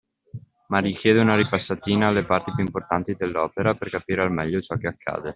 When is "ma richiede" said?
0.69-1.19